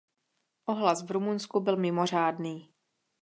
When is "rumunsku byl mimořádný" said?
1.11-2.73